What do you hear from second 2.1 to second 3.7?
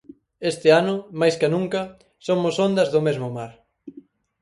somos ondas do mesmo mar.